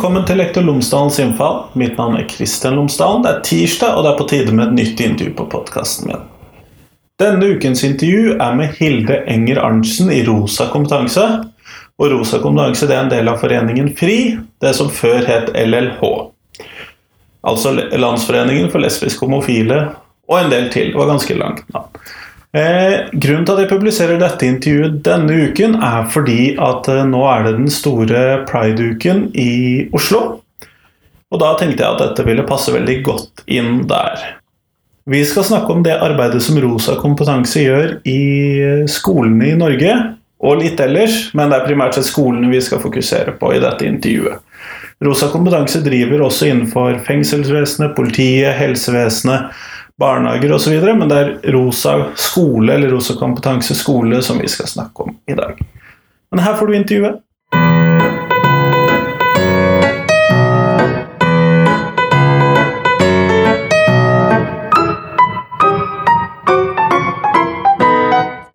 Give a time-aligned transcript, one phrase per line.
[0.00, 1.58] Velkommen til Lektor Lomsdalens innfall.
[1.76, 3.20] Mitt navn er Kristian Lomsdalen.
[3.20, 6.22] Det er tirsdag, og det er på tide med et nytt intervju på podkasten min.
[7.20, 11.26] Denne ukens intervju er med Hilde Enger Arntzen i Rosa kompetanse.
[12.00, 14.16] Og Rosa kompetanse er en del av foreningen FRI,
[14.64, 16.00] det som før het LLH.
[17.52, 19.82] Altså Landsforeningen for lesbiske homofile
[20.32, 20.94] og en del til.
[20.94, 21.92] Det var ganske langt navn.
[22.50, 27.22] Eh, grunnen til at jeg publiserer dette intervjuet denne uken, er fordi at eh, nå
[27.30, 29.52] er det den store pride-uken i
[29.94, 30.40] Oslo.
[31.30, 34.18] Og da tenkte jeg at dette ville passe veldig godt inn der.
[35.10, 38.20] Vi skal snakke om det arbeidet som Rosa kompetanse gjør i
[38.58, 39.94] eh, skolene i Norge,
[40.40, 43.86] og litt ellers, men det er primært sett skolene vi skal fokusere på i dette
[43.86, 44.42] intervjuet.
[45.04, 49.54] Rosa kompetanse driver også innenfor fengselsvesenet, politiet, helsevesenet,
[50.00, 55.04] barnehager osv., men det er Rosa skole eller Rosa kompetanse skole som vi skal snakke
[55.04, 55.60] om i dag.
[56.30, 57.20] Men her får du intervjuet.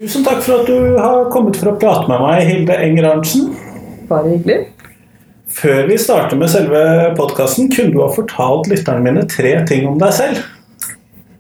[0.02, 3.54] Tusen takk for at du har kommet for å prate med meg, Hilde Enger Arntzen.
[4.10, 4.64] Bare hyggelig.
[5.56, 6.82] Før vi starter med selve
[7.18, 10.42] podkasten, kunne du ha fortalt lytterne mine tre ting om deg selv?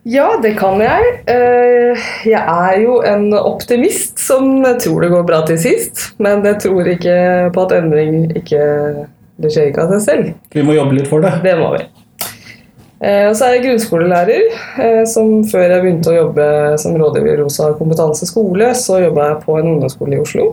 [0.05, 1.05] Ja, det kan jeg.
[1.33, 6.11] Eh, jeg er jo en optimist som tror det går bra til sist.
[6.21, 7.15] Men jeg tror ikke
[7.55, 8.61] på at endring ikke
[9.41, 10.27] Det skjer ikke av seg selv.
[10.53, 11.33] Vi må jobbe litt for det.
[11.43, 11.81] Det må vi.
[13.01, 14.45] Eh, og så er jeg grunnskolelærer.
[14.79, 16.45] eh, Som før jeg begynte å jobbe
[16.79, 20.45] som rådgiver i Rosa kompetanse skole, så jobba jeg på en ungdomsskole i Oslo.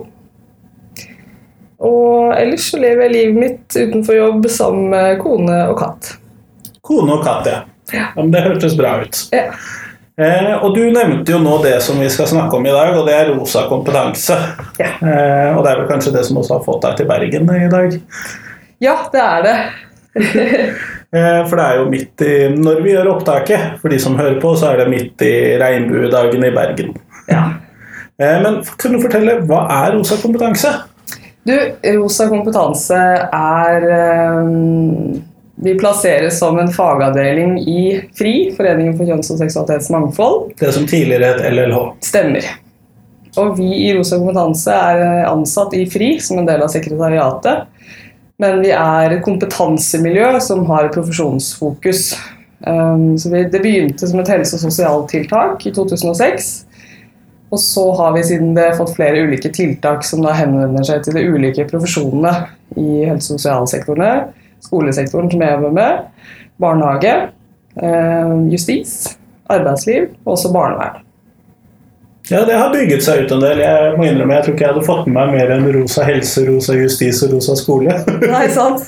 [1.83, 6.17] Og ellers så lever jeg livet mitt utenfor jobb sammen med kone og katt.
[6.83, 7.61] Kone og katt, ja.
[7.93, 9.23] Ja men det hørtes bra ut.
[9.33, 9.47] Ja.
[10.13, 13.07] Eh, og du nevnte jo nå det som vi skal snakke om i dag, og
[13.09, 14.37] det er rosa kompetanse.
[14.77, 14.91] Ja.
[15.01, 17.71] Eh, og det er vel kanskje det som også har fått deg til Bergen i
[17.71, 17.97] dag?
[18.83, 19.55] Ja, det er det.
[21.17, 24.37] eh, for det er jo midt i Når vi gjør opptaket, for de som hører
[24.43, 26.93] på, så er det midt i regnbuedagen i Bergen.
[27.31, 27.47] Ja.
[28.21, 30.75] Eh, men kan du fortelle, hva er rosa kompetanse?
[31.43, 31.55] Du,
[31.97, 32.97] Rosa kompetanse
[33.35, 33.85] er
[34.45, 35.17] um,
[35.55, 40.53] Vi plasseres som en fagavdeling i FRI, Foreningen for kjønns- og seksualitetsmangfold.
[40.59, 41.81] Det som tidligere het LLH.
[42.01, 42.47] Stemmer.
[43.37, 47.69] Og vi i Rosa kompetanse er ansatt i FRI som en del av sekretariatet.
[48.41, 52.13] Men vi er et kompetansemiljø som har profesjonsfokus.
[52.65, 56.53] Um, så det begynte som et helse- og sosialtiltak i 2006.
[57.53, 61.19] Og så har vi siden det fått flere ulike tiltak som da henvender seg til
[61.19, 64.13] de ulike profesjonene i helse- og sosialsektorene.
[64.63, 66.27] Skolesektoren som jeg jobber med.
[66.61, 67.15] Barnehage.
[67.75, 69.17] Eh, justis.
[69.51, 70.13] Arbeidsliv.
[70.25, 71.01] Og også barnevern.
[72.31, 73.59] Ja, det har bygget seg ut en del.
[73.59, 76.45] Jeg må innrømme, jeg tror ikke jeg hadde fått med meg mer enn rosa helse,
[76.47, 77.97] rosa justis og rosa skole.
[78.35, 78.85] Nei, sant?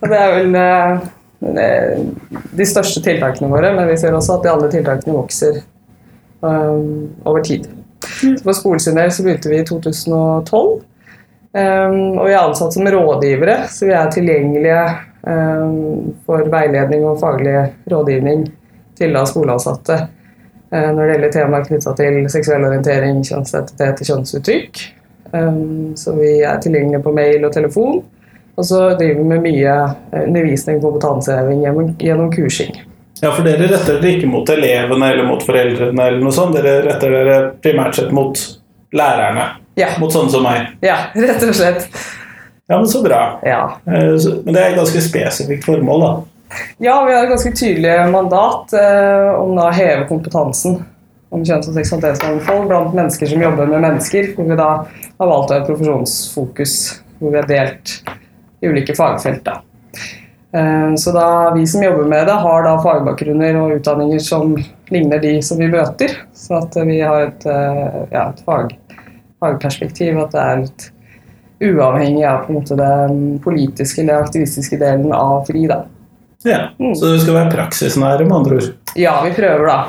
[0.00, 1.98] Og det er vel eh,
[2.56, 5.60] de største tiltakene våre, men vi ser også at de alle tiltakene vokser
[6.40, 7.66] over tid.
[8.14, 10.78] Så for skolens del så begynte vi i 2012.
[11.56, 14.82] Um, og vi er ansatt som rådgivere, så vi er tilgjengelige
[15.24, 17.54] um, for veiledning og faglig
[17.88, 18.44] rådgivning
[18.98, 24.84] til da skoleansatte uh, når det gjelder temaer knytta til seksuell orientering, kjønnsidentitet og kjønnsuttrykk.
[25.32, 28.04] Um, så vi er tilgjengelige på mail og telefon.
[28.58, 29.74] Og så driver vi med mye
[30.18, 32.72] undervisning og kompetanseheving gjennom, gjennom kursing.
[33.22, 36.58] Ja, for dere retter dere ikke mot elevene eller mot foreldrene, eller noe sånt.
[36.58, 38.38] Dere retter dere primært sett mot
[38.94, 39.46] lærerne.
[39.78, 39.92] Ja.
[40.02, 40.72] Mot sånne som meg.
[40.82, 41.86] Ja, rett og slett.
[42.68, 43.20] Ja, men så bra.
[43.46, 43.62] Ja.
[43.86, 46.10] Eh, Men det er et ganske spesifikt formål, da.
[46.82, 50.80] ja, vi har et ganske tydelig mandat eh, om da å heve kompetansen
[51.30, 54.30] om kjønns- og seksualitetsmangfold blant mennesker som jobber med mennesker.
[54.36, 54.68] Hvor vi da
[55.20, 56.74] har valgt å ha et profesjonsfokus
[57.18, 57.94] hvor vi har delt
[58.62, 59.44] i ulike fagfelt.
[59.44, 59.60] da.
[60.56, 64.56] Eh, Så da vi som jobber med det, har da fagbakgrunner og utdanninger som
[64.90, 66.16] ligner de som vi møter.
[66.34, 68.72] Så at vi har et, eh, ja, et fag,
[69.40, 70.88] fagperspektiv, at det er litt
[71.60, 75.66] uavhengig av på en måte den politiske eller aktivistiske delen av FRI.
[75.66, 75.84] da.
[76.44, 76.94] Ja, Mm.
[76.94, 78.74] Så dere skal være praksisnære, med andre ord.
[78.96, 79.86] Ja, vi prøver da.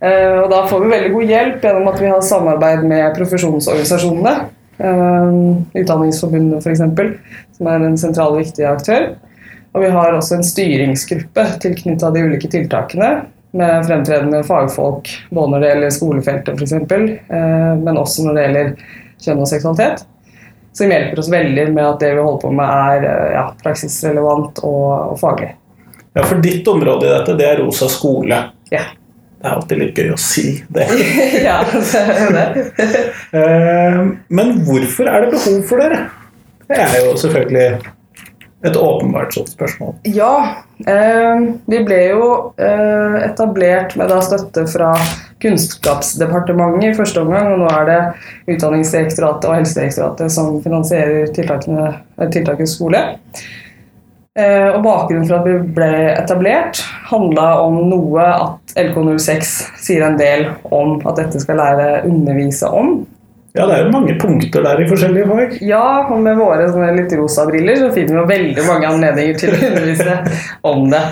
[0.00, 4.44] Eh, Og da får vi veldig god hjelp gjennom at vi har samarbeid med profesjonsorganisasjonene.
[4.78, 6.78] Eh, Utdanningsforbundet f.eks.,
[7.56, 9.16] som er en sentral viktig aktør.
[9.74, 13.26] Og vi har også en styringsgruppe tilknytta de ulike tiltakene.
[13.52, 18.72] Med fremtredende fagfolk både når det gjelder skolefeltet f.eks., eh, men også når det gjelder
[19.24, 20.04] kjønn og seksualitet.
[20.76, 24.62] Som hjelper oss veldig med at det vi holder på med er eh, ja, praksisrelevant
[24.62, 25.50] og, og faglig.
[26.14, 28.38] Ja, For ditt område i dette, det er rosa skole.
[28.70, 28.86] Ja.
[29.40, 30.86] Det er alltid litt gøy å si det.
[31.48, 32.48] ja, det er det.
[33.30, 33.98] Eh,
[34.34, 36.00] Men hvorfor er det behov for dere?
[36.66, 37.66] Det er jo selvfølgelig
[38.60, 39.94] Et åpenbart sånt spørsmål.
[40.04, 40.34] Ja.
[40.84, 42.24] Eh, vi ble jo
[42.60, 44.90] eh, etablert med da støtte fra
[45.40, 48.00] Kunnskapsdepartementet i første omgang, og nå er det
[48.52, 53.00] Utdanningsdirektoratet og Helsedirektoratet som finansierer eh, tiltakets skole.
[54.38, 60.20] Eh, og Bakgrunnen for at vi ble etablert, handla om noe at LK06 sier en
[60.20, 63.00] del om at dette skal lære undervise om.
[63.52, 65.54] Ja, det er jo mange punkter der i forskjellige fag.
[65.66, 69.54] Ja, og med våre litt rosa briller så finner vi jo veldig mange anledninger til
[69.56, 70.18] å undervise
[70.70, 71.02] om det.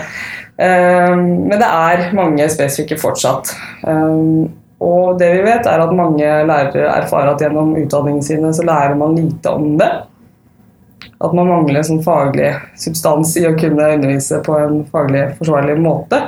[0.59, 3.51] Um, men det er mange spesifikke fortsatt.
[3.83, 4.47] Um,
[4.79, 8.95] og det vi vet, er at mange lærere erfarer at gjennom utdanningene sine så lærer
[8.99, 9.89] man lite om det.
[11.19, 16.21] At man mangler sånn faglig substans i å kunne undervise på en faglig forsvarlig måte.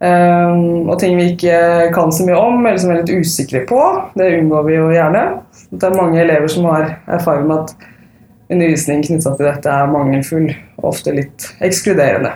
[0.00, 3.60] Um, og ting vi ikke kan så mye om, eller som vi er litt usikre
[3.68, 3.80] på.
[4.16, 5.24] Det unngår vi jo gjerne.
[5.68, 7.74] Det er mange elever som har erfaring med at
[8.50, 10.48] undervisning knytta til dette er mangelfull
[10.80, 12.32] og ofte litt ekskluderende.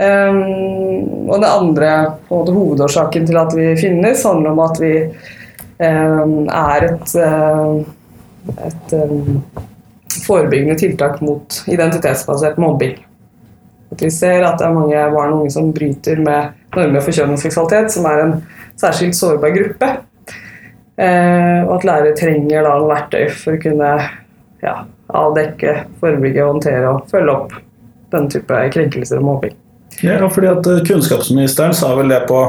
[0.00, 1.90] Um, og det andre
[2.30, 7.14] måte, hovedårsaken til at vi finnes, handler om at vi um, er et,
[8.64, 8.96] et
[10.24, 12.96] forebyggende tiltak mot identitetsbasert mobbing.
[13.90, 17.16] At vi ser at det er mange barn og unge som bryter med normer for
[17.16, 18.36] kjønn og seksualitet, som er en
[18.78, 19.90] særskilt sårbar gruppe.
[21.00, 23.90] Eh, og at lærere trenger da verktøy for å kunne
[24.60, 24.74] ja,
[25.08, 27.54] avdekke, forebygge, håndtere og følge opp
[28.12, 29.54] denne type krenkelser og mobbing.
[30.04, 32.42] Ja, fordi at eh, Kunnskapsministeren sa vel det på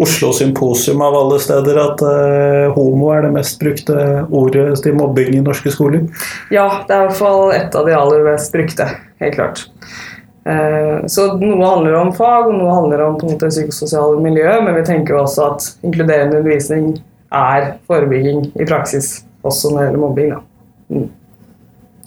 [0.00, 3.96] Oslo Symposium av alle steder at eh, homo er det mest brukte
[4.30, 6.06] ordet til mobbing i norske skoler?
[6.54, 8.88] Ja, det er i hvert fall et av de aller mest brukte.
[9.22, 9.66] Helt klart.
[10.44, 14.48] Eh, så noe handler om fag, og noe handler om på en måte psykososiale miljø,
[14.66, 16.90] men vi tenker jo også at inkluderende undervisning
[17.34, 20.34] er forebygging i praksis, også når det gjelder mobbing.
[20.92, 21.06] Mm.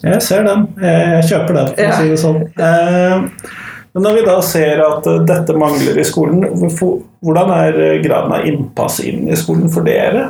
[0.03, 0.67] Jeg ser den.
[0.83, 1.93] Jeg kjøper den, for ja.
[1.93, 2.43] å si det sånn.
[2.61, 3.55] Eh,
[3.97, 8.99] men når vi da ser at dette mangler i skolen, hvordan er graden av innpass
[9.01, 10.27] inn i skolen for dere?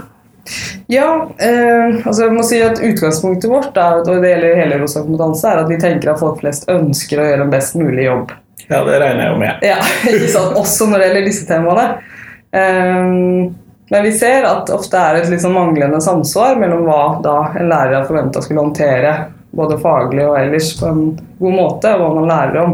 [0.92, 5.04] Ja, eh, altså jeg må si at Utgangspunktet vårt er, og det gjelder hele Rosa
[5.04, 8.34] kompetanse, er at vi tenker at folk flest ønsker å gjøre en best mulig jobb.
[8.68, 9.64] Ja, det regner jeg jo med.
[9.66, 9.78] Ja,
[10.12, 10.60] ikke sant?
[10.60, 11.88] Også når det gjelder disse temaene.
[12.56, 13.56] Eh,
[13.90, 17.70] men vi ser at ofte er det et sånn manglende samsvar mellom hva da en
[17.72, 19.14] lærer er forventa skulle håndtere,
[19.56, 21.04] både faglig og ellers, på en
[21.40, 22.74] god måte, og hva man lærer om.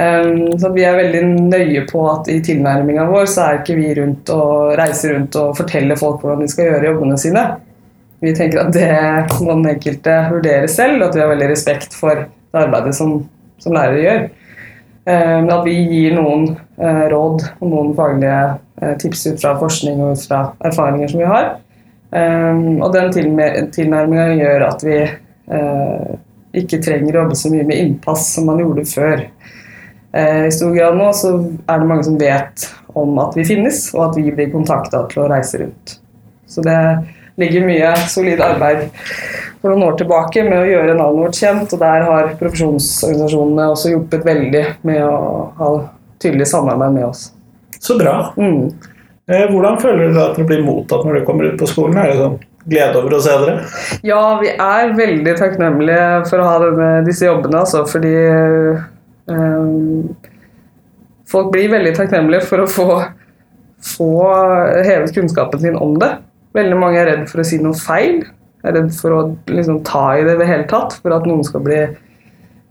[0.00, 3.90] Um, så Vi er veldig nøye på at i tilnærminga vår så er ikke vi
[3.98, 7.42] rundt og reiser rundt og forteller folk hvordan de skal gjøre jobbene sine.
[8.24, 11.96] Vi tenker at det må den enkelte vurdere selv, og at vi har veldig respekt
[11.96, 13.18] for det arbeidet som,
[13.60, 14.24] som lærere gjør.
[15.10, 16.50] Um, at vi gir noen
[16.80, 18.40] uh, råd og noen faglige
[18.80, 21.54] uh, tips ut fra forskning og ut fra erfaringer som vi har.
[22.10, 23.12] Um, og den
[23.72, 26.10] tilnærminga gjør at vi uh,
[26.56, 29.28] ikke trenger å jobbe så mye med innpass som man gjorde før.
[30.12, 32.66] Eh, I stor grad nå så er det mange som vet
[32.98, 35.96] om at vi finnes, og at vi blir kontakta til å reise rundt.
[36.50, 36.78] Så det
[37.40, 38.88] ligger mye solid arbeid
[39.60, 43.94] for noen år tilbake med å gjøre navnet vårt kjent, og der har profesjonsorganisasjonene også
[43.94, 45.16] hjulpet veldig med å
[45.60, 45.72] ha
[46.20, 47.28] tydelig samarbeid med oss.
[47.80, 48.32] Så bra.
[48.36, 48.72] Mm.
[49.30, 52.00] Eh, hvordan føler dere at dere blir mottatt når dere kommer ut på skolen?
[52.02, 53.68] Er det sånn glede over å se dere?
[54.04, 58.16] Ja, vi er veldig takknemlige for å ha denne, disse jobbene, altså, fordi
[61.30, 62.88] folk blir veldig takknemlige for å få,
[63.84, 64.10] få
[64.86, 66.12] hevet kunnskapen sin om det.
[66.56, 68.24] Veldig mange er redd for å si noe feil.
[68.66, 70.98] Er redd for å liksom, ta i det i det hele tatt.
[71.00, 71.80] For at noen skal bli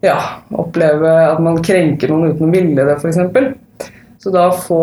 [0.06, 0.20] ja,
[0.56, 3.90] oppleve at man krenker noen uten å ville det, f.eks.
[4.20, 4.82] Så da få,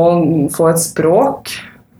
[0.53, 1.53] få, et språk,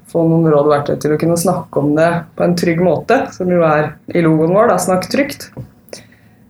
[0.09, 3.27] få noen råd og verktøy til å kunne snakke om det på en trygg måte,
[3.37, 5.51] som jo er i logoen vår, da, snakk trygt.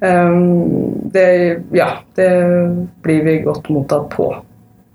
[0.06, 1.26] Ehm, det,
[1.76, 2.30] ja, det
[3.02, 4.30] blir vi godt mottatt på.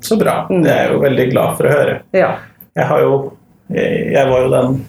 [0.02, 0.48] Så bra.
[0.50, 0.64] Mm.
[0.64, 2.00] Det er jeg jo veldig glad for å høre.
[2.16, 2.32] Ja.
[2.78, 3.20] Jeg, har jo,
[3.74, 4.80] jeg var jo den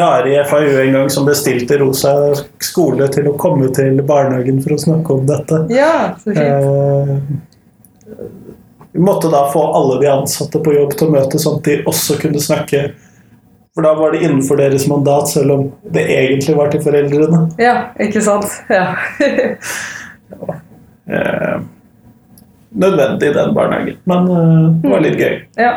[0.00, 2.12] rare i FAU en gang som bestilte Rosa
[2.62, 5.64] skole til å komme til barnehagen for å snakke om dette.
[5.74, 6.40] Ja, så fint.
[6.40, 7.16] Eh,
[8.92, 11.78] vi måtte da få alle de ansatte på jobb til å møte sånn at de
[11.90, 12.90] også kunne snakke
[13.74, 17.44] for da var det innenfor deres mandat, selv om det egentlig var til foreldrene.
[17.62, 18.50] Ja, ikke sant.
[18.68, 18.96] Ja.
[21.10, 21.60] eh,
[22.70, 23.98] nødvendig, den barnehagen.
[24.04, 25.36] Men eh, det var litt gøy.
[25.60, 25.72] Ja.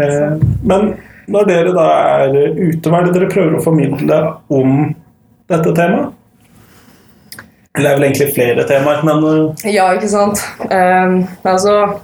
[0.00, 0.94] Eh, men
[1.30, 1.86] når dere da
[2.24, 4.20] er ute, hva er det dere prøver å formidle
[4.52, 4.76] om
[5.50, 6.12] dette temaet?
[7.74, 10.42] Eller det er vel egentlig flere temaer, men eh, Ja, ikke sant.
[10.70, 11.98] Um, altså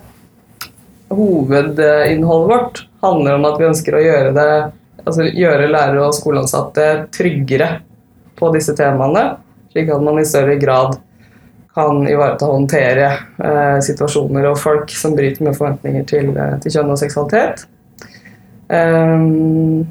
[1.11, 4.51] Hovedinnholdet vårt handler om at vi ønsker å gjøre det
[5.05, 7.71] altså gjøre lærere og skoleansatte tryggere
[8.39, 9.37] på disse temaene,
[9.73, 10.99] slik at man i større grad
[11.75, 16.75] kan ivareta og håndtere eh, situasjoner og folk som bryter med forventninger til, eh, til
[16.75, 17.67] kjønn og seksualitet.
[18.71, 19.87] Um,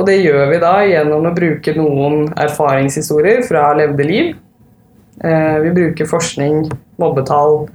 [0.00, 4.30] og det gjør vi da gjennom å bruke noen erfaringshistorier fra levde liv.
[5.20, 6.70] Eh, vi bruker forskning,
[7.00, 7.68] mobbetall,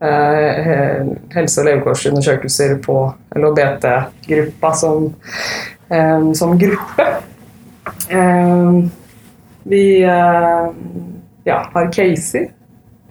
[0.00, 2.96] eh, helse- og levekårsundersøkelser på
[3.36, 5.14] LHBT-gruppa som,
[5.90, 7.06] eh, som gruppe.
[8.08, 8.82] Eh,
[9.64, 10.68] vi eh,
[11.46, 12.48] ja, har caser.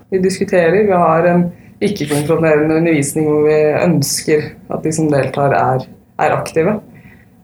[0.10, 0.84] Vi diskuterer.
[0.88, 1.46] Vi har en
[1.84, 5.88] ikke-kontrollerende undervisning hvor vi ønsker at de som deltar, er,
[6.22, 6.78] er aktive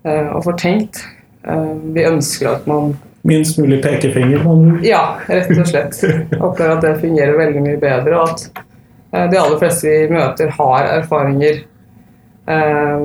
[0.07, 1.01] eh, og får tenkt.
[1.47, 4.41] Eh, vi ønsker at man Minst mulig pekefinger.
[4.41, 4.79] Man.
[4.81, 5.99] Ja, rett og slett.
[6.39, 8.63] Opplever at det fungerer veldig mye bedre, og at
[9.13, 11.59] eh, de aller fleste vi møter, har erfaringer
[12.49, 13.03] eh,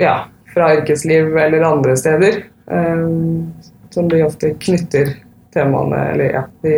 [0.00, 0.14] ja,
[0.54, 2.40] fra yrkesliv eller andre steder.
[2.70, 3.04] eh,
[3.90, 5.12] som de ofte knytter
[5.58, 6.74] temaene Eller ja, de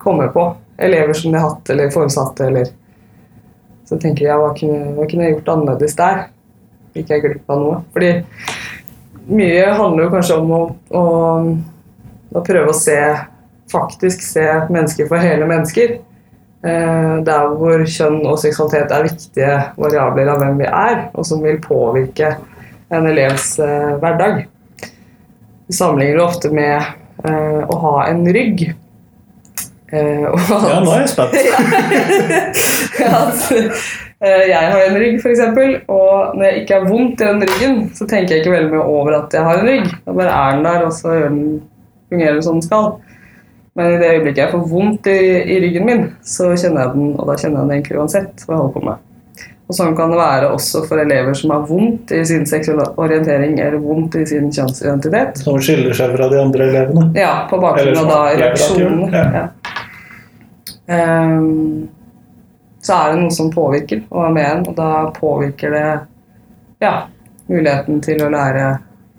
[0.00, 0.46] kommer på.
[0.80, 2.70] Elever som de har hatt, eller foresatte, eller
[3.84, 6.28] Så tenker jeg hva kunne, hva kunne jeg gjort annerledes der?
[6.94, 7.80] Gikk jeg glipp av noe?
[7.90, 8.12] Fordi
[9.30, 10.60] mye handler jo kanskje om å,
[10.94, 11.02] å,
[12.38, 12.96] å prøve å se
[13.70, 15.98] faktisk se mennesker for hele mennesker.
[16.60, 21.42] Eh, der hvor kjønn og seksualitet er viktige variabler av hvem vi er, og som
[21.44, 22.34] vil påvirke
[22.92, 24.42] en elevs eh, hverdag.
[25.70, 28.70] Vi sammenligner det ofte med å ha en rygg.
[29.92, 30.38] Eh, og
[30.70, 31.34] Ja, nå er jeg spent.
[33.20, 35.42] at eh, jeg har en rygg, f.eks.,
[35.90, 38.86] og når jeg ikke har vondt i den ryggen, så tenker jeg ikke veldig mye
[38.86, 39.92] over at jeg har en rygg.
[40.06, 41.46] Da bare er den der, og så gjør den,
[42.10, 42.90] fungerer som den skal.
[43.78, 45.20] Men i det øyeblikket jeg får vondt i,
[45.54, 48.54] i ryggen min, så kjenner jeg den, og da kjenner jeg den egentlig uansett hva
[48.54, 49.06] jeg holder på med.
[49.70, 53.52] Og sånn kan det være også for elever som har vondt i sin seksuelle orientering
[53.62, 55.38] eller vondt i sin kjønnsidentitet.
[55.44, 57.04] Som skiller seg fra de andre elevene.
[57.14, 59.10] Ja, på bakgrunn av da reaksjonene.
[59.14, 59.28] Ja.
[59.38, 59.46] Ja.
[60.90, 61.86] Um,
[62.82, 65.86] så er det noe som påvirker å være med en, og da påvirker det
[66.82, 66.94] ja,
[67.46, 68.64] muligheten til å lære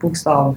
[0.01, 0.55] bokstav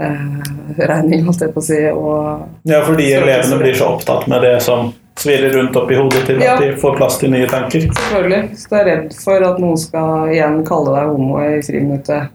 [0.00, 4.46] eh, regning, holdt jeg på å si, og Ja, fordi elevene blir så opptatt med
[4.46, 6.54] det som svirrer rundt oppi hodet til Ja.
[6.54, 7.80] at de får plass til nye tanker.
[7.80, 8.56] selvfølgelig.
[8.56, 12.28] Så du er redd for at noen skal igjen kalle deg homo i friminuttet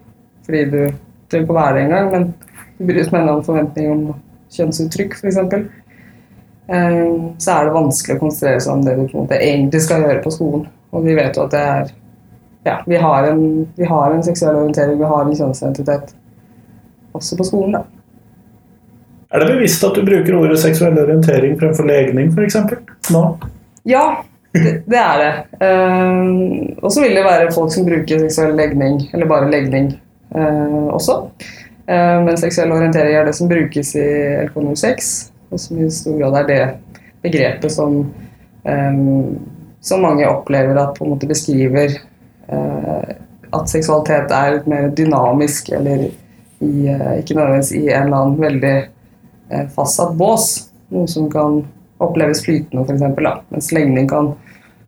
[0.46, 0.80] fordi du
[1.30, 2.34] trenger ikke å være det engang, men
[2.78, 4.16] du bryter med en forventning om
[4.52, 5.38] kjønnsuttrykk, f.eks.
[6.68, 9.82] Um, så er det vanskelig å konsentrere seg om det du på en måte egentlig
[9.84, 10.68] skal gjøre på skolen.
[10.94, 11.92] Og vi vet jo at det er
[12.66, 16.14] Ja, vi har en, vi har en seksuell orientering, vi har en kjønnsidentitet
[17.14, 17.82] også på skolen, da.
[19.34, 22.58] Er det bevisst at du bruker ordet seksuell orientering fremfor legning, f.eks.?
[23.10, 23.24] Nå?
[23.90, 24.04] Ja,
[24.54, 25.32] det, det er det.
[25.58, 29.90] Uh, og så vil det være folk som bruker seksuell legning, eller bare legning,
[30.38, 31.18] uh, også.
[31.90, 34.06] Uh, men seksuell orientering er det som brukes i
[34.46, 35.12] LK06,
[35.50, 36.62] og som i stor grad er det
[37.26, 38.04] begrepet som,
[38.70, 39.36] um,
[39.82, 42.02] som mange opplever at på en måte beskriver
[43.54, 48.74] at seksualitet er litt mer dynamisk, eller i, ikke nødvendigvis i en eller annen veldig
[49.76, 50.48] fastsatt bås.
[50.94, 51.52] Noe som kan
[52.04, 53.04] oppleves flytende, f.eks.
[53.54, 54.26] Mens legning kan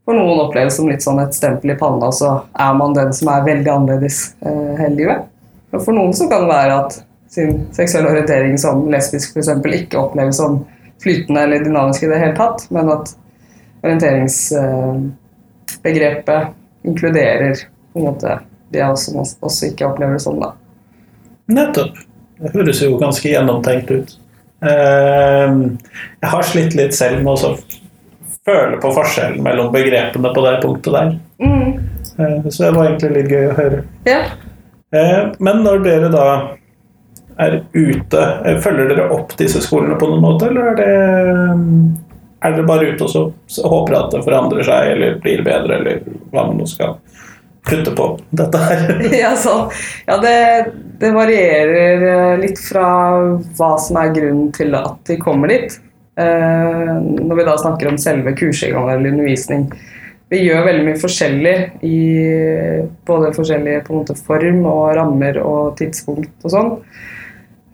[0.06, 3.28] for noen oppleves som litt sånn et stempel i panna, så er man den som
[3.34, 5.20] er veldig annerledes eh, hele livet.
[5.74, 6.92] Og for noen så kan det være at
[7.36, 9.50] sin seksuelle orientering som lesbisk f.eks.
[9.66, 10.66] ikke oppleves som
[11.02, 13.06] flytende eller dynamisk i det hele tatt, men at
[13.82, 16.42] orienteringsbegrepet
[16.86, 17.56] inkluderer
[17.94, 18.40] på en måte
[18.74, 20.40] det som også ikke opplever det sånn.
[20.42, 20.54] da.
[21.50, 21.98] Nettopp.
[22.36, 24.16] Det høres jo ganske gjennomtenkt ut.
[24.64, 25.56] Eh,
[26.22, 27.56] Jeg har slitt litt selv med å
[28.46, 31.16] føle på forskjellen mellom begrepene på det punktet der.
[31.42, 32.50] Mm.
[32.50, 33.82] Så det var egentlig litt gøy å høre.
[34.08, 34.22] Ja.
[34.96, 36.28] Eh, Men når dere da
[37.38, 40.92] er ute, eh, følger dere opp disse skolene på noen måte, eller er det
[42.46, 43.34] er dere bare ute og
[43.66, 46.96] håper at det forandrer seg eller blir bedre, eller hva man nå skal
[47.66, 48.86] putte på dette her?
[49.24, 49.56] ja, så,
[50.06, 50.38] ja det,
[51.02, 52.88] det varierer eh, litt fra
[53.58, 55.80] hva som er grunnen til at de kommer dit.
[56.16, 59.68] Eh, når vi da snakker om selve kursinnholdet eller undervisning.
[60.30, 61.56] Vi gjør veldig mye forskjellig
[61.86, 61.98] i
[63.06, 66.72] både forskjellige måte, form og rammer og tidspunkt og sånn.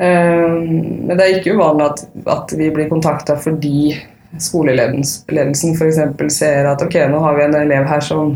[0.01, 3.93] Eh, men det er ikke uvanlig at, at vi blir kontakta fordi
[4.41, 6.01] skoleledelsen f.eks.
[6.33, 8.36] ser at ok, nå har vi en elev her som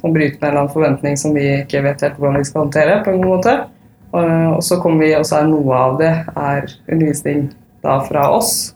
[0.00, 2.64] som bryter med en eller annen forventning som vi ikke vet helt hvordan vi skal
[2.64, 3.02] håndtere.
[3.04, 3.58] på en god måte.
[4.10, 7.50] Og og så kommer vi, og så er noe av det er undervisning
[7.84, 8.74] da fra oss.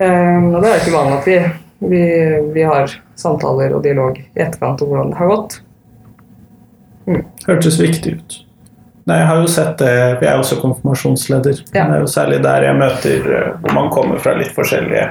[0.00, 1.38] Um, og det er ikke vanlig at vi,
[1.90, 2.04] vi,
[2.54, 5.58] vi har samtaler og dialog i etterkant om hvordan det har gått.
[7.48, 8.38] Hørtes viktig ut.
[9.08, 11.62] Nei, jeg har jo sett det, vi jeg er også konfirmasjonsleder.
[11.74, 11.88] Ja.
[11.88, 15.08] Det er jo særlig der jeg møter eh, hvor man kommer fra litt forskjellige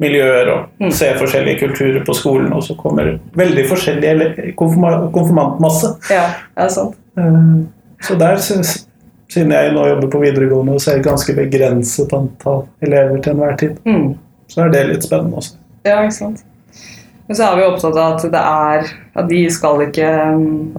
[0.00, 0.90] miljøer og Mm.
[0.92, 5.94] ser forskjellige kulturer på skolen, og så kommer veldig forskjellig konfirmantmasse.
[6.10, 6.26] Ja,
[6.56, 6.94] det er sant.
[7.16, 7.64] Eh,
[8.00, 8.86] Så der, synes-
[9.28, 13.76] siden jeg nå jobber på videregående og ser ganske begrenset antall elever til enhver tid,
[13.84, 14.14] Mm.
[14.48, 15.54] så er det litt spennende også.
[15.84, 16.44] Ja, ikke sant.
[17.28, 18.84] Men så er vi opptatt av at det er
[19.16, 20.08] at vi skal ikke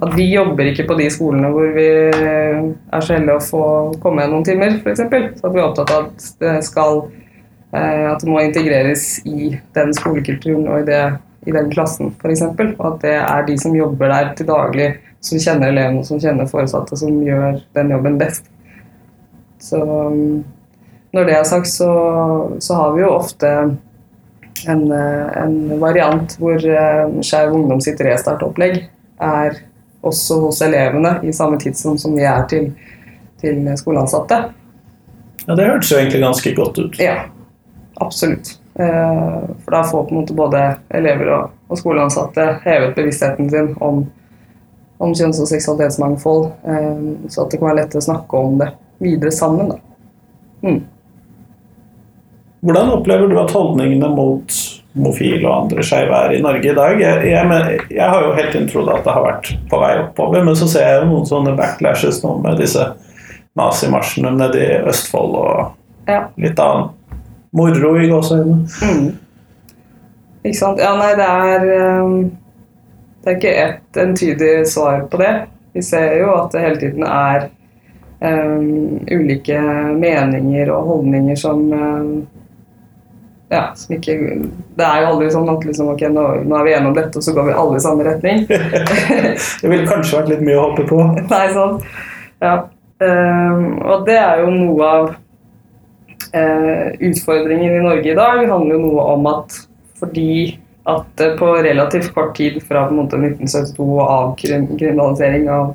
[0.02, 1.86] At vi jobber ikke på de skolene hvor vi
[2.92, 4.98] er så heldige å få komme noen timer, f.eks.
[4.98, 7.02] Så at vi er opptatt av at det skal
[7.70, 11.02] At det må integreres i den skolekulturen og i, det,
[11.46, 12.42] i den klassen, f.eks.
[12.42, 14.88] Og at det er de som jobber der til daglig,
[15.22, 18.48] som kjenner elevene, som kjenner foresatte, som gjør den jobben best.
[19.60, 20.42] Så um,
[21.12, 21.90] når det er sagt, så,
[22.58, 23.50] så har vi jo ofte
[24.68, 28.82] en, eh, en variant hvor uh, Skeiv Ungdom sitt restartopplegg
[29.20, 29.58] er
[30.06, 32.70] også hos elevene i samme tidsrom som vi er til,
[33.40, 34.40] til skoleansatte.
[35.46, 37.00] Ja, Det hørtes jo egentlig ganske godt ut.
[37.00, 37.26] Ja,
[38.00, 38.54] absolutt.
[38.74, 43.74] Eh, For da får på en måte både elever og, og skoleansatte hevet bevisstheten sin
[43.80, 44.04] om,
[44.98, 48.70] om kjønns- og seksualitetsmangfold, eh, så at det kan være lettere å snakke om det
[49.00, 49.74] videre sammen.
[50.62, 50.82] Mm.
[52.60, 54.56] Hvordan opplever du at holdningene mot
[54.94, 57.00] homofile og andre skeive er i Norge i dag?
[57.00, 60.58] Jeg, jeg, jeg har jo helt inntrodd at det har vært på vei oppover, men
[60.58, 62.84] så ser jeg jo noen sånne backlashes nå med disse
[63.58, 66.90] nazimarsjene nede i Østfold og litt annen
[67.56, 68.66] moro i gåseøynene.
[68.82, 69.08] Mm.
[70.44, 70.80] Ikke sant?
[70.80, 72.18] Ja, nei, det er um,
[73.20, 75.32] Det er ikke ett entydig svar på det.
[75.76, 77.48] Vi ser jo at det hele tiden er
[78.24, 79.60] um, ulike
[80.00, 82.14] meninger og holdninger som um,
[83.50, 84.14] ja, som ikke
[84.78, 87.18] Det er jo aldri sånn at liksom, ok, nå, nå er vi enige om dette,
[87.18, 88.44] og så går vi alle i samme retning.
[89.60, 91.00] Det ville kanskje vært litt mye å hoppe på.
[91.26, 91.80] Nei, sånn.
[92.40, 92.54] Ja.
[93.00, 95.10] Um, og det er jo noe av
[96.32, 98.44] utfordringen i Norge i dag.
[98.46, 99.56] Handler jo noe om at
[100.00, 105.74] fordi at på relativt kort tid fra på en måte 1972 og avkriminalisering av,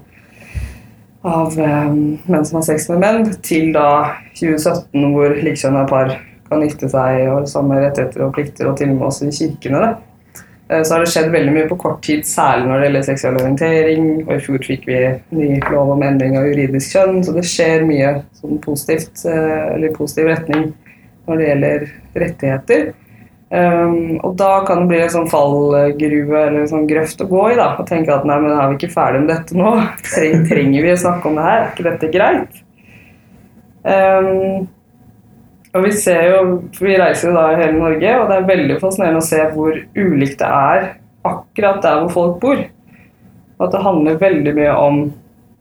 [1.25, 1.91] av eh,
[2.25, 6.15] menn som har sex med menn, til da 2017 hvor likekjønnede par
[6.49, 9.95] kan gifte seg og samme rettigheter og plikter, og til og med også i kirkene.
[10.69, 13.39] Eh, Så har det skjedd veldig mye på kort tid, særlig når det gjelder seksuell
[13.41, 14.09] orientering.
[14.25, 14.99] Og i fjor fikk vi
[15.37, 19.95] ny lov om endring av juridisk kjønn, så det skjer mye sånn positivt, eh, eller
[19.95, 20.73] positiv retning
[21.27, 21.89] når det gjelder
[22.25, 22.93] rettigheter.
[23.55, 27.43] Um, og da kan det bli en sånn fallgruve eller en sånn grøft å gå
[27.51, 27.55] i.
[27.55, 29.71] da, Og tenke at nei, men er vi ikke ferdig med dette nå?
[30.49, 31.61] Trenger vi å snakke om det her?
[31.61, 32.57] Er ikke dette greit?
[33.85, 34.65] Um,
[35.75, 36.43] og vi ser jo,
[36.79, 39.75] Vi reiser jo da i hele Norge, og det er veldig fascinerende å se hvor
[39.97, 40.87] ulikt det er
[41.25, 42.63] akkurat der hvor folk bor.
[43.55, 45.01] Og at det handler veldig mye om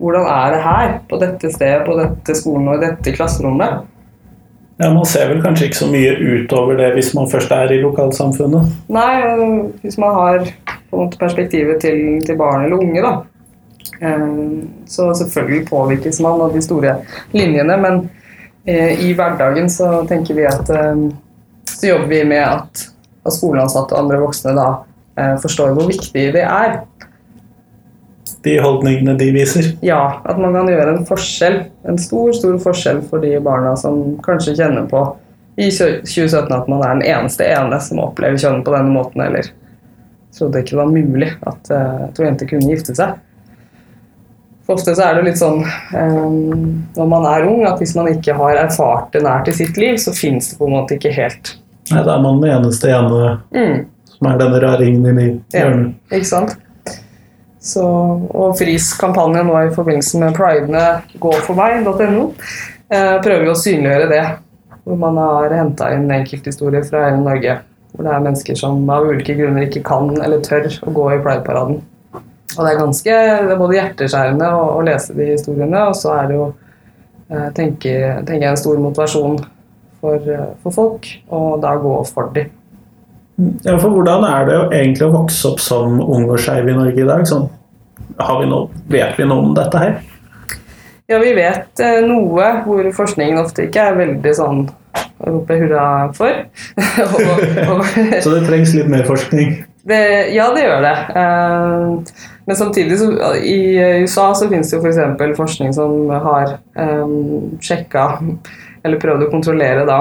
[0.02, 3.84] hvordan er det her, på dette stedet, på dette skolen og i dette klasserommet.
[4.82, 7.78] Ja, Man ser vel kanskje ikke så mye utover det hvis man først er i
[7.82, 8.72] lokalsamfunnet.
[8.92, 9.12] Nei,
[9.84, 13.14] hvis man har på en måte perspektivet til, til barn eller unge, da.
[14.02, 14.26] Eh,
[14.90, 16.98] Så selvfølgelig påvirkes man av de store
[17.32, 18.02] linjene, men
[18.72, 20.96] i hverdagen så tenker vi at eh,
[21.68, 22.86] så jobber vi med at,
[23.24, 24.68] at skoleansatte og andre voksne da
[25.20, 26.78] eh, forstår hvor viktig det er.
[28.44, 29.70] De holdningene de viser.
[29.84, 34.16] Ja, at man kan gjøre en forskjell, en stor, stor forskjell for de barna som
[34.24, 35.04] kanskje kjenner på
[35.56, 39.52] i 2017 at man er den eneste ene som opplever kjønn på denne måten, eller
[40.34, 41.70] trodde ikke det var mulig at
[42.16, 43.20] to jenter kunne gifte seg.
[44.64, 48.08] For ofte så er det litt sånn um, når man er ung, at hvis man
[48.08, 51.12] ikke har erfart det nært i sitt liv, så fins det på en måte ikke
[51.12, 51.56] helt.
[51.90, 53.86] Nei, Da er man den eneste ene Mm.
[54.08, 55.66] som er denne raringen inni Ja.
[55.66, 55.94] hjørnet.
[56.10, 56.56] Ikke sant?
[57.60, 57.82] Så,
[58.34, 62.32] og FRIs kampanje nå i forbindelse med pridene gåforvei.no
[62.90, 64.24] eh, prøver jo å synliggjøre det.
[64.84, 67.58] Hvor man har henta inn enkelthistorier fra hele Norge.
[67.94, 71.22] Hvor det er mennesker som av ulike grunner ikke kan eller tør å gå i
[71.24, 71.80] prideparaden.
[72.54, 76.14] Og det er ganske, det er både hjerteskjærende å, å lese de historiene, og så
[76.18, 76.46] er det jo
[77.30, 79.40] eh, tenker, tenker jeg en stor motivasjon
[80.04, 82.46] for, eh, for folk å da gå for de.
[83.66, 87.02] Ja, for Hvordan er det egentlig å vokse opp som ung og skeiv i Norge
[87.02, 87.24] i dag?
[87.26, 87.48] Sånn,
[88.20, 89.96] har vi noe, vet vi noe om dette her?
[91.10, 95.86] Ja, vi vet eh, noe hvor forskningen ofte ikke er veldig sånn å rope hurra
[96.16, 96.44] for.
[97.04, 97.18] og,
[97.74, 97.82] og,
[98.24, 99.58] Så det trengs litt mer forskning.
[99.90, 100.00] det,
[100.36, 100.94] ja, det gjør det.
[101.20, 103.58] Eh, men samtidig så i
[104.04, 105.36] USA så finnes det jo f.eks.
[105.38, 108.08] forskning som har um, sjekka
[108.84, 110.00] eller prøvd å kontrollere da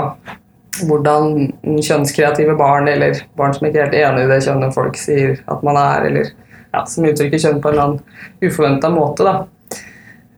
[0.82, 1.52] hvordan
[1.84, 5.66] kjønnskreative barn eller barn som ikke er helt enig i det kjønnet folk sier at
[5.66, 6.32] man er, eller
[6.74, 9.28] ja, som uttrykker kjønn på en eller annen uforventa måte.
[9.28, 9.36] da.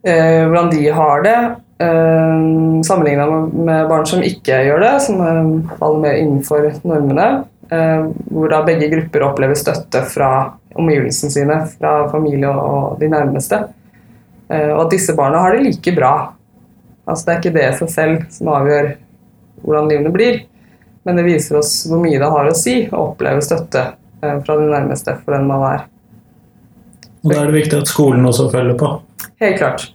[0.03, 1.37] eh, hvordan de har det,
[1.85, 7.29] eh, sammenligna med, barn som ikke gjør det, som eh, faller mer innenfor normene,
[7.71, 10.31] eh, hvor da begge grupper opplever støtte fra
[10.75, 13.61] omgivelsene sine, fra familie og, de nærmeste.
[14.49, 16.13] Eh, og at disse barna har det like bra.
[17.05, 18.91] Altså Det er ikke det i seg selv som avgjør
[19.65, 20.39] hvordan livene blir,
[21.05, 23.83] men det viser oss hvor mye det har å si å oppleve støtte
[24.21, 25.85] eh, fra de nærmeste for den man er.
[27.23, 28.91] Og Da er det viktig at skolen også følger på.
[29.41, 29.87] Helt klart.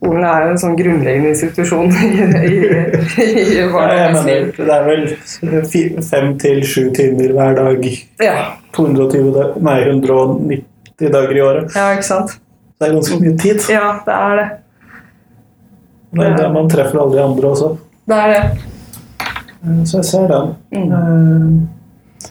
[0.00, 2.52] Skolen er en sånn grunnleggende institusjon i,
[3.20, 3.26] i,
[3.60, 5.02] i barn Ja, det er vel
[6.06, 7.84] fem til sju timer hver dag.
[8.24, 8.36] Ja.
[8.72, 11.76] 220 nei, 190 dager i året.
[11.76, 12.38] ja, ikke sant?
[12.80, 13.60] Det er ganske mye tid.
[13.68, 14.48] Ja, det er det.
[16.16, 17.68] Men det- man treffer alle de andre også.
[18.08, 18.42] Det er det.
[19.60, 20.54] Eh, Så jeg ser den.
[20.72, 20.92] Mm.
[20.96, 22.26] Eh,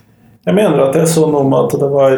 [0.49, 2.17] Jeg mener at jeg så noe med at det var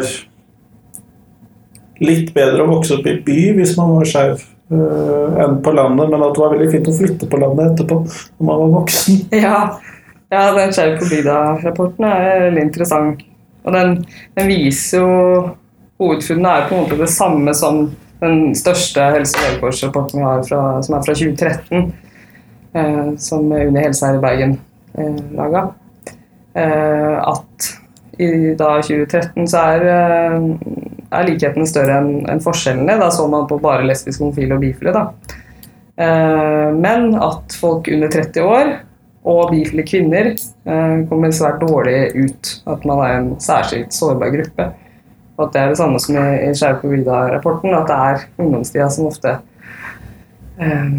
[2.00, 4.40] litt bedre å vokse opp i by hvis man var skeiv
[4.72, 8.46] enn på landet, men at det var veldig fint å flytte på landet etterpå når
[8.48, 9.24] man var voksen.
[9.44, 9.58] Ja,
[10.32, 13.26] ja den Skjerv på bygda-rapporten er veldig interessant.
[13.62, 13.98] Og den,
[14.38, 15.10] den viser jo
[16.02, 17.84] Hovedfunnene er på en måte det samme som
[18.22, 21.92] den største helse- og levekårsrapporten vi har, fra, som er fra 2013.
[22.74, 24.56] Eh, som Uni helse her i Bergen
[24.98, 25.66] eh, laga.
[26.54, 27.68] Eh, at
[28.18, 30.40] i da 2013 så er, eh,
[31.12, 32.98] er likhetene større enn en forskjellene.
[33.00, 34.94] Da så man på bare lesbiske, homofile og bifile.
[34.96, 35.38] da.
[35.96, 38.72] Eh, men at folk under 30 år
[39.28, 42.54] og bifile kvinner eh, kommer svært dårlig ut.
[42.66, 44.72] At man er en særskilt sårbar gruppe.
[45.36, 48.26] Og at det er det samme som i, i Skeiv på bygda-rapporten, at det er
[48.42, 49.36] ungdomstida som ofte
[50.60, 50.90] eh,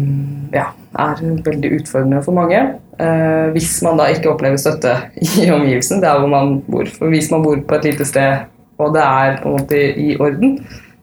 [0.54, 0.70] ja,
[1.04, 2.64] er veldig utfordrende for mange.
[2.98, 4.96] Eh, hvis man da ikke opplever støtte
[5.44, 6.88] i omgivelsen, det er hvor man bor.
[6.96, 8.48] For hvis man bor på et lite sted,
[8.80, 10.58] og det er på en måte i, orden,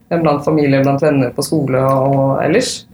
[0.09, 2.85] eh, blant familie, blant venner på skole og ellers,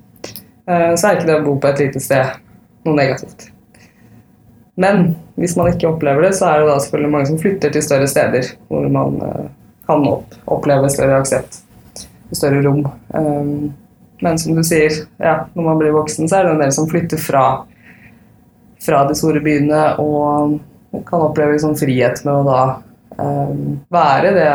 [0.67, 2.37] eh, så er ikke det å bo på et lite sted
[2.85, 3.49] noe negativt.
[4.77, 7.85] Men hvis man ikke opplever det, så er det da selvfølgelig mange som flytter til
[7.85, 9.47] større steder hvor man eh,
[9.87, 10.05] kan
[10.45, 11.61] oppleve større aksept,
[12.35, 12.83] større rom.
[13.15, 13.73] Um,
[14.21, 16.89] men som du sier, ja, når man blir voksen, så er det en del som
[16.89, 17.45] flytter fra,
[18.83, 20.57] fra de store byene og
[21.07, 22.61] kan oppleve liksom frihet med å da
[23.17, 24.49] være det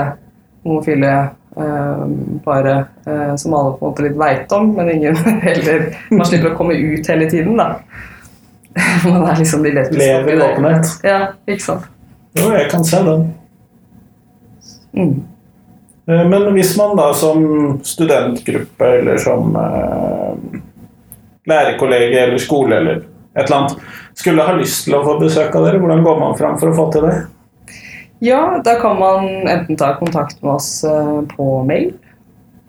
[0.62, 1.12] homofile
[1.54, 6.26] um, paret eh, som alle på en måte litt veit om, men ingen heller Man
[6.28, 7.74] slipper å komme ut hele tiden, da.
[9.04, 10.94] Man er liksom de Lever i åpenhet.
[11.04, 11.88] Ja, ikke sant.
[12.38, 13.26] Jo, jeg kan se den.
[14.96, 15.14] Mm.
[16.08, 17.42] Eh, Men hvis man da som
[17.84, 20.60] studentgruppe eller som eh,
[21.48, 23.76] lærerkollege eller skole eller et eller annet
[24.14, 26.76] skulle ha lyst til å få besøk av dere, hvordan går man fram for å
[26.76, 27.14] få til det?
[28.22, 31.92] Ja, da kan man enten ta kontakt med oss eh, på mail.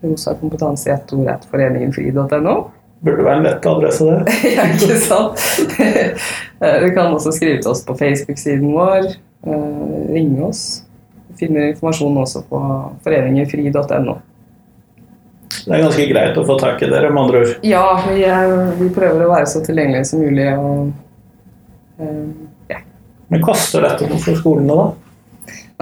[0.04, 2.56] rosakompetanse i ett ord etter foreningenfri.no.
[3.04, 4.34] Burde være en lett adresse, det.
[4.58, 5.44] ja, ikke sant?
[5.80, 9.12] Eh, Du kan også skrive til oss på Facebook-siden vår.
[9.46, 10.84] eh, Ringe oss.
[11.40, 12.60] Finner informasjon også på
[13.06, 14.18] foreningenfri.no.
[15.64, 17.54] Det er ganske greit å få tak i dere, med andre ord.
[17.68, 20.48] Ja, vi, er, vi prøver å være så tilgjengelige som mulig.
[20.58, 20.92] Og,
[22.02, 22.28] eh,
[22.74, 22.82] ja.
[23.30, 25.03] Men koster dette noe for skolene, da?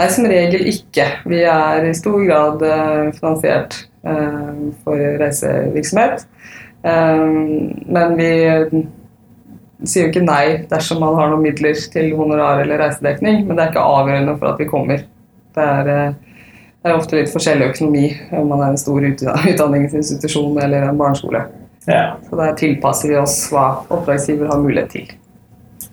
[0.02, 1.04] Nei, som regel ikke.
[1.30, 4.48] Vi er i stor grad eh, finansiert eh,
[4.82, 6.24] for reisevirksomhet.
[6.82, 7.22] Eh,
[7.86, 8.32] men vi
[9.86, 13.68] sier jo ikke nei dersom man har noen midler til honorar eller reisedekning, men det
[13.68, 15.06] er ikke avgjørende for at vi kommer.
[15.54, 18.08] Det er, det er ofte litt forskjellig økonomi
[18.42, 21.46] om man er en stor utdanningsinstitusjon eller en barneskole.
[21.86, 22.16] Ja.
[22.26, 25.18] Så der tilpasser vi oss hva oppdragsgiver har mulighet til.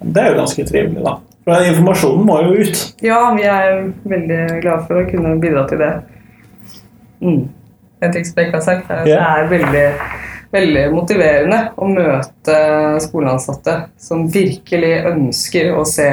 [0.01, 1.19] Det er jo ganske trivelig, da.
[1.49, 2.81] For informasjonen må jo ut.
[3.01, 5.93] Ja, vi er veldig glad for å kunne bidra til det.
[7.25, 7.39] Mm.
[8.05, 9.23] En ting som jeg ikke har sagt, er at Ja.
[9.23, 9.87] det er veldig,
[10.53, 12.59] veldig motiverende å møte
[13.01, 16.09] skoleansatte som virkelig ønsker å se,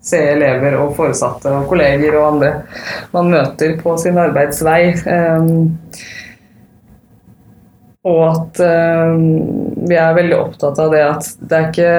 [0.00, 2.52] se elever og foresatte og kolleger og andre
[3.12, 4.94] man møter på sin arbeidsvei.
[5.04, 5.76] Um,
[8.08, 9.14] og at eh,
[9.88, 11.90] vi er veldig opptatt av det at det ikke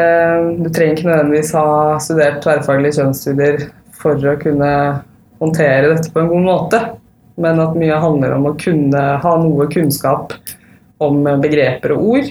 [0.64, 1.68] Du trenger ikke nødvendigvis ha
[2.04, 3.64] studert tverrfaglige kjønnsstudier
[4.00, 4.72] for å kunne
[5.40, 6.80] håndtere dette på en god måte,
[7.40, 10.36] men at mye handler om å kunne ha noe kunnskap
[11.04, 12.30] om begreper og ord.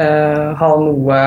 [0.00, 1.18] eh, ha noe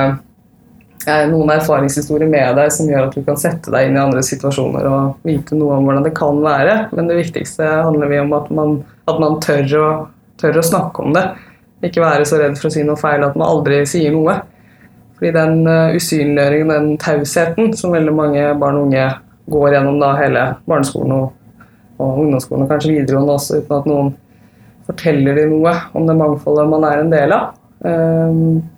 [1.07, 4.23] eh, noen erfaringshistorier med deg som gjør at du kan sette deg inn i andre
[4.25, 6.77] situasjoner og vite noe om hvordan det kan være.
[6.95, 9.89] Men det viktigste handler om at man, at man tør, å,
[10.41, 11.27] tør å snakke om det.
[11.85, 14.39] Ikke være så redd for å si noe feil at man aldri sier noe.
[15.15, 19.05] Fordi den uh, usynliggjøringen, den tausheten som veldig mange barn og unge
[19.51, 21.27] går gjennom da hele barneskolen og,
[22.01, 24.09] og ungdomsskolen og kanskje videregående også uten at noen
[24.85, 27.53] forteller dem noe om det mangfoldet man er en del av,
[27.85, 28.69] Um,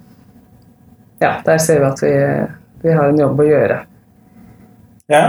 [1.19, 2.13] ja, der ser vi at vi,
[2.81, 3.77] vi har en jobb å gjøre.
[5.07, 5.21] Ja,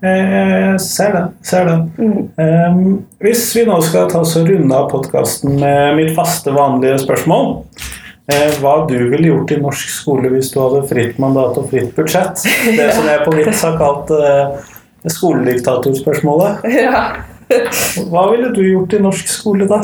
[0.00, 1.22] jeg ser det.
[1.44, 1.78] Ser det.
[2.00, 2.18] Mm.
[2.40, 2.84] Um,
[3.20, 7.50] hvis vi nå skal ta oss og runde av podkasten med mitt faste, vanlige spørsmål
[7.60, 11.92] uh, Hva du ville gjort i norsk skole hvis du hadde fritt mandat og fritt
[11.96, 12.40] budsjett?
[12.64, 14.56] Det som jeg på vits har kalt uh,
[15.18, 16.64] skolediktatorspørsmålet.
[16.86, 17.04] Ja.
[18.06, 19.80] Hva ville du gjort i norsk skole da?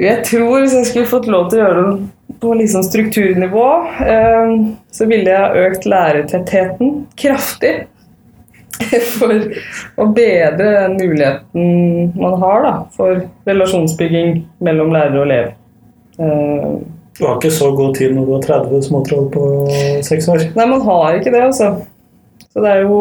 [0.00, 3.66] Jeg tror hvis jeg skulle fått lov til å gjøre det på liksom strukturnivå,
[4.06, 4.52] eh,
[4.94, 7.72] så ville jeg økt lærertettheten kraftig.
[9.18, 9.32] For
[9.98, 15.50] å bedre den muligheten man har da, for relasjonsbygging mellom lærer og elev.
[16.22, 16.78] Eh,
[17.18, 19.44] Du har ikke så god tid når du har 30 småtroll på
[20.06, 20.44] seks år.
[20.54, 21.72] Nei, man har ikke det, altså.
[22.52, 23.00] Så det er jo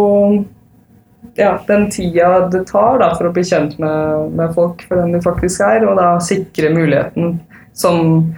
[1.38, 5.14] ja, den tida det tar da, for å bli kjent med, med folk for den
[5.14, 7.38] de faktisk er, og da sikre muligheten
[7.78, 8.34] som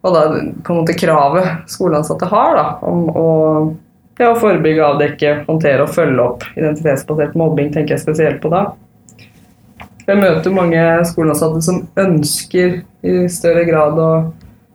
[0.00, 0.20] Og da
[0.64, 3.24] på en måte kravet skoleansatte har da, om å
[4.20, 8.66] ja, forebygge, avdekke, håndtere og følge opp identitetsbasert mobbing, tenker jeg spesielt på da.
[10.06, 14.10] Jeg møter mange skoleansatte som ønsker i større grad å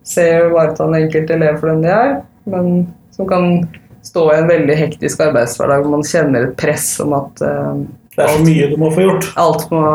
[0.05, 2.15] se og ivareta den enkelte elev for den de er,
[2.49, 3.65] men som kan
[4.05, 7.73] stå i en veldig hektisk arbeidshverdag hvor man kjenner et press om at uh,
[8.15, 9.31] Det er så mye du må få gjort.
[9.41, 9.85] alt må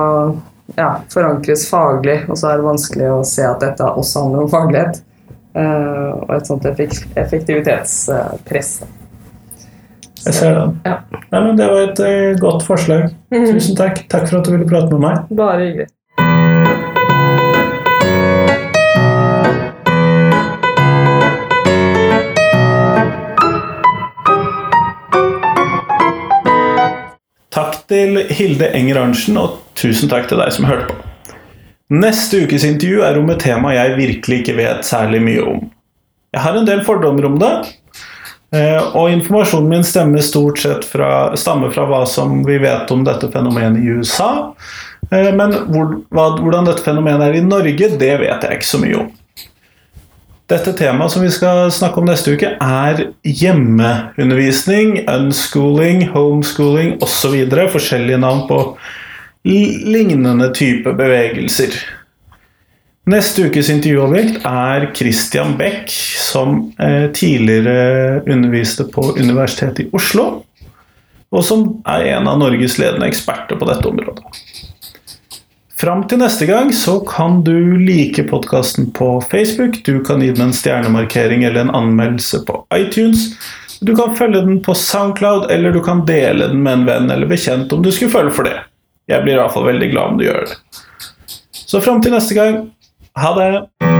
[0.76, 4.52] ja, forankres faglig, og så er det vanskelig å se at dette også handler om
[4.52, 5.02] faglighet.
[5.50, 7.16] Uh, og et sånt effektivitetspress.
[7.24, 8.99] effektivitetspress.
[10.26, 10.74] Jeg ser den.
[10.84, 10.98] Ja.
[11.30, 13.08] Nei, men Det var et uh, godt forslag.
[13.32, 14.04] Tusen takk.
[14.10, 15.32] Takk for at du ville prate med meg.
[15.38, 15.88] Bare hyggelig.
[27.50, 31.00] Takk til Hilde Enger Arntzen, og tusen takk til deg som hørte på.
[31.90, 35.64] Neste ukes intervju er om et tema jeg virkelig ikke vet særlig mye om.
[36.30, 37.54] Jeg har en del fordommer om det,
[38.98, 43.30] og informasjonen min stemmer stort sett fra, stammer fra hva som vi vet om dette
[43.30, 44.30] fenomenet i USA.
[45.10, 48.82] Eh, Men hvor, hva, hvordan dette fenomenet er i Norge, det vet jeg ikke så
[48.82, 49.10] mye om.
[50.50, 57.36] Dette temaet som vi skal snakke om neste uke, er hjemmeundervisning, unschooling, homeschooling osv.
[57.70, 58.58] Forskjellige navn på
[59.46, 61.78] lignende type bevegelser.
[63.10, 70.26] Neste ukes intervjuobjekt er Christian Beck, som eh, tidligere underviste på Universitetet i Oslo,
[71.30, 74.22] og som er en av Norges ledende eksperter på dette området.
[75.80, 79.80] Fram til neste gang så kan du like podkasten på Facebook.
[79.86, 83.30] Du kan gi den en stjernemarkering eller en anmeldelse på iTunes.
[83.80, 87.30] Du kan følge den på Soundcloud, eller du kan dele den med en venn eller
[87.30, 88.58] bekjent om du skulle føle for det.
[89.10, 90.60] Jeg blir i hvert fall veldig glad om du gjør det.
[91.64, 92.60] Så fram til neste gang,
[93.14, 93.99] ha det!